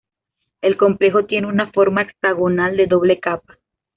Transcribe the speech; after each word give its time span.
El 0.63 0.77
complejo 0.77 1.25
tiene 1.25 1.45
una 1.45 1.71
forma 1.71 2.01
hexagonal 2.01 2.75
de 2.75 2.87
doble 2.87 3.19
capa. 3.19 3.59